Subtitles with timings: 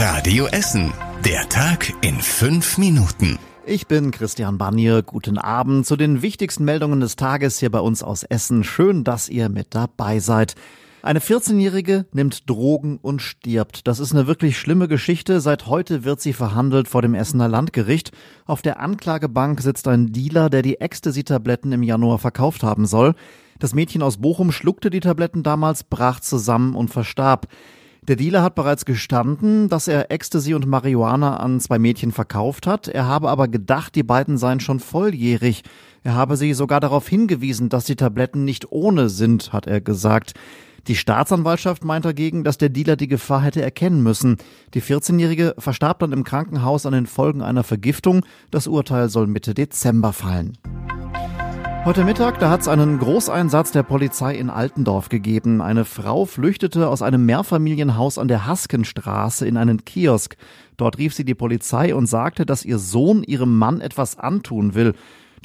[0.00, 0.92] Radio Essen.
[1.24, 3.36] Der Tag in fünf Minuten.
[3.66, 5.02] Ich bin Christian Banier.
[5.02, 8.62] Guten Abend zu den wichtigsten Meldungen des Tages hier bei uns aus Essen.
[8.62, 10.54] Schön, dass ihr mit dabei seid.
[11.02, 13.88] Eine 14-Jährige nimmt Drogen und stirbt.
[13.88, 15.40] Das ist eine wirklich schlimme Geschichte.
[15.40, 18.12] Seit heute wird sie verhandelt vor dem Essener Landgericht.
[18.46, 23.16] Auf der Anklagebank sitzt ein Dealer, der die Ecstasy-Tabletten im Januar verkauft haben soll.
[23.58, 27.48] Das Mädchen aus Bochum schluckte die Tabletten damals, brach zusammen und verstarb.
[28.06, 32.88] Der Dealer hat bereits gestanden, dass er Ecstasy und Marihuana an zwei Mädchen verkauft hat.
[32.88, 35.62] Er habe aber gedacht, die beiden seien schon volljährig.
[36.04, 40.34] Er habe sie sogar darauf hingewiesen, dass die Tabletten nicht ohne sind, hat er gesagt.
[40.86, 44.38] Die Staatsanwaltschaft meint dagegen, dass der Dealer die Gefahr hätte erkennen müssen.
[44.72, 48.24] Die 14-Jährige verstarb dann im Krankenhaus an den Folgen einer Vergiftung.
[48.50, 50.56] Das Urteil soll Mitte Dezember fallen.
[51.88, 55.62] Heute Mittag, da hat es einen Großeinsatz der Polizei in Altendorf gegeben.
[55.62, 60.36] Eine Frau flüchtete aus einem Mehrfamilienhaus an der Haskenstraße in einen Kiosk.
[60.76, 64.92] Dort rief sie die Polizei und sagte, dass ihr Sohn ihrem Mann etwas antun will.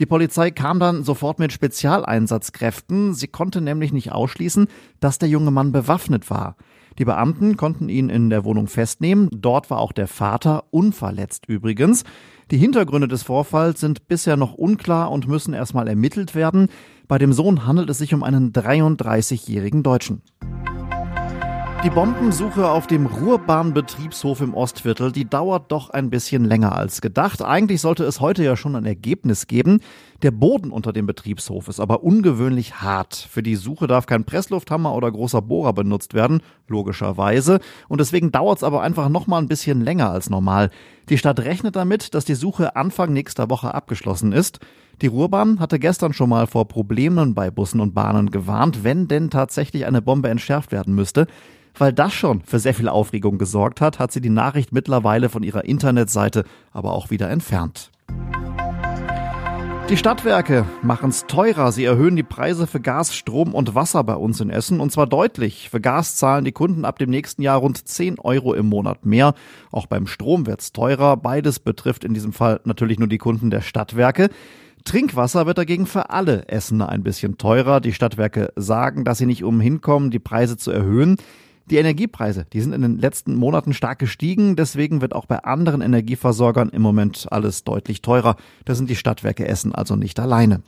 [0.02, 3.14] Die Polizei kam dann sofort mit Spezialeinsatzkräften.
[3.14, 4.68] Sie konnte nämlich nicht ausschließen,
[5.00, 6.58] dass der junge Mann bewaffnet war.
[6.98, 9.30] Die Beamten konnten ihn in der Wohnung festnehmen.
[9.32, 12.04] Dort war auch der Vater unverletzt übrigens.
[12.52, 16.68] Die Hintergründe des Vorfalls sind bisher noch unklar und müssen erstmal ermittelt werden.
[17.08, 20.22] Bei dem Sohn handelt es sich um einen 33-jährigen Deutschen.
[21.84, 27.42] Die Bombensuche auf dem Ruhrbahnbetriebshof im Ostviertel, die dauert doch ein bisschen länger als gedacht.
[27.42, 29.82] Eigentlich sollte es heute ja schon ein Ergebnis geben.
[30.22, 33.16] Der Boden unter dem Betriebshof ist aber ungewöhnlich hart.
[33.30, 37.60] Für die Suche darf kein Presslufthammer oder großer Bohrer benutzt werden, logischerweise.
[37.90, 40.70] Und deswegen dauert es aber einfach noch mal ein bisschen länger als normal.
[41.10, 44.62] Die Stadt rechnet damit, dass die Suche Anfang nächster Woche abgeschlossen ist.
[45.02, 49.30] Die Ruhrbahn hatte gestern schon mal vor Problemen bei Bussen und Bahnen gewarnt, wenn denn
[49.30, 51.28] tatsächlich eine Bombe entschärft werden müsste.
[51.76, 55.44] Weil das schon für sehr viel Aufregung gesorgt hat, hat sie die Nachricht mittlerweile von
[55.44, 57.92] ihrer Internetseite aber auch wieder entfernt.
[59.90, 61.72] Die Stadtwerke machen es teurer.
[61.72, 65.08] Sie erhöhen die Preise für Gas, Strom und Wasser bei uns in Essen und zwar
[65.08, 65.70] deutlich.
[65.70, 69.34] Für Gas zahlen die Kunden ab dem nächsten Jahr rund 10 Euro im Monat mehr.
[69.72, 71.18] Auch beim Strom wird's teurer.
[71.18, 74.30] Beides betrifft in diesem Fall natürlich nur die Kunden der Stadtwerke.
[74.86, 77.82] Trinkwasser wird dagegen für alle Essener ein bisschen teurer.
[77.82, 81.18] Die Stadtwerke sagen, dass sie nicht umhin kommen, die Preise zu erhöhen.
[81.70, 85.82] Die Energiepreise, die sind in den letzten Monaten stark gestiegen, deswegen wird auch bei anderen
[85.82, 88.36] Energieversorgern im Moment alles deutlich teurer.
[88.66, 90.62] Da sind die Stadtwerke Essen also nicht alleine.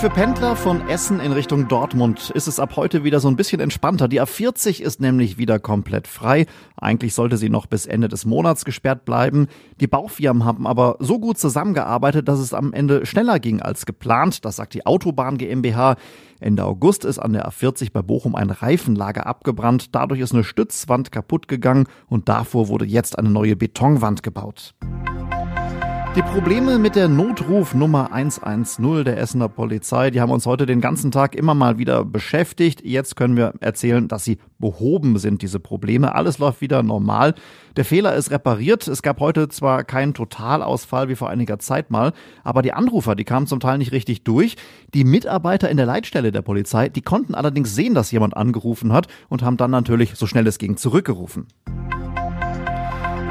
[0.00, 3.60] Für Pendler von Essen in Richtung Dortmund ist es ab heute wieder so ein bisschen
[3.60, 4.08] entspannter.
[4.08, 6.46] Die A40 ist nämlich wieder komplett frei.
[6.76, 9.46] Eigentlich sollte sie noch bis Ende des Monats gesperrt bleiben.
[9.80, 14.44] Die Baufirmen haben aber so gut zusammengearbeitet, dass es am Ende schneller ging als geplant.
[14.44, 15.94] Das sagt die Autobahn GmbH.
[16.40, 19.94] Ende August ist an der A40 bei Bochum ein Reifenlager abgebrannt.
[19.94, 24.74] Dadurch ist eine Stützwand kaputt gegangen und davor wurde jetzt eine neue Betonwand gebaut.
[26.14, 30.82] Die Probleme mit der Notruf Nummer 110 der Essener Polizei, die haben uns heute den
[30.82, 32.84] ganzen Tag immer mal wieder beschäftigt.
[32.84, 36.14] Jetzt können wir erzählen, dass sie behoben sind, diese Probleme.
[36.14, 37.34] Alles läuft wieder normal.
[37.76, 38.86] Der Fehler ist repariert.
[38.88, 42.12] Es gab heute zwar keinen Totalausfall wie vor einiger Zeit mal,
[42.44, 44.56] aber die Anrufer, die kamen zum Teil nicht richtig durch.
[44.92, 49.06] Die Mitarbeiter in der Leitstelle der Polizei, die konnten allerdings sehen, dass jemand angerufen hat
[49.30, 51.46] und haben dann natürlich so schnell es ging zurückgerufen.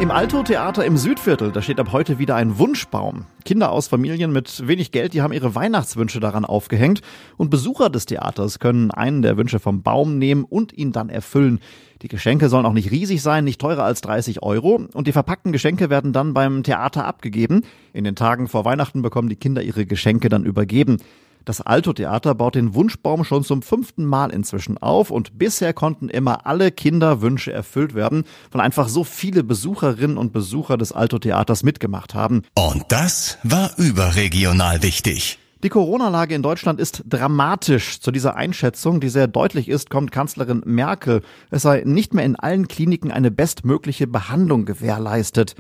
[0.01, 3.25] Im Alto-Theater im Südviertel, da steht ab heute wieder ein Wunschbaum.
[3.45, 7.01] Kinder aus Familien mit wenig Geld, die haben ihre Weihnachtswünsche daran aufgehängt
[7.37, 11.59] und Besucher des Theaters können einen der Wünsche vom Baum nehmen und ihn dann erfüllen.
[12.01, 15.51] Die Geschenke sollen auch nicht riesig sein, nicht teurer als 30 Euro und die verpackten
[15.51, 17.61] Geschenke werden dann beim Theater abgegeben.
[17.93, 20.97] In den Tagen vor Weihnachten bekommen die Kinder ihre Geschenke dann übergeben.
[21.45, 26.45] Das Alto-Theater baut den Wunschbaum schon zum fünften Mal inzwischen auf und bisher konnten immer
[26.45, 32.43] alle Kinderwünsche erfüllt werden, weil einfach so viele Besucherinnen und Besucher des Alto-Theaters mitgemacht haben.
[32.53, 35.39] Und das war überregional wichtig.
[35.63, 37.99] Die Corona-Lage in Deutschland ist dramatisch.
[37.99, 41.21] Zu dieser Einschätzung, die sehr deutlich ist, kommt Kanzlerin Merkel.
[41.51, 45.55] Es sei nicht mehr in allen Kliniken eine bestmögliche Behandlung gewährleistet.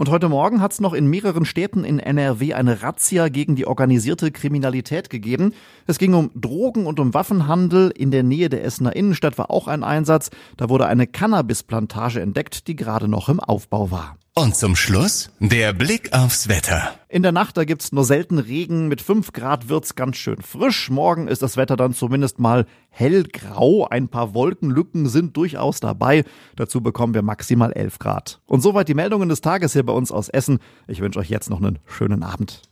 [0.00, 3.66] Und heute Morgen hat es noch in mehreren Städten in NRW eine Razzia gegen die
[3.66, 5.52] organisierte Kriminalität gegeben.
[5.86, 7.92] Es ging um Drogen und um Waffenhandel.
[7.94, 10.30] In der Nähe der Essener Innenstadt war auch ein Einsatz.
[10.56, 14.16] Da wurde eine Cannabisplantage entdeckt, die gerade noch im Aufbau war.
[14.40, 16.94] Und zum Schluss der Blick aufs Wetter.
[17.10, 18.88] In der Nacht, da gibt's nur selten Regen.
[18.88, 20.88] Mit 5 Grad wird's ganz schön frisch.
[20.88, 23.86] Morgen ist das Wetter dann zumindest mal hellgrau.
[23.86, 26.24] Ein paar Wolkenlücken sind durchaus dabei.
[26.56, 28.40] Dazu bekommen wir maximal 11 Grad.
[28.46, 30.58] Und soweit die Meldungen des Tages hier bei uns aus Essen.
[30.88, 32.62] Ich wünsche euch jetzt noch einen schönen Abend.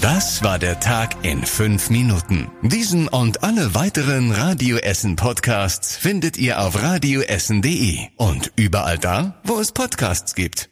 [0.00, 2.50] Das war der Tag in 5 Minuten.
[2.62, 9.60] Diesen und alle weiteren Radio Essen Podcasts findet ihr auf radioessen.de und überall da, wo
[9.60, 10.66] es Podcasts gibt.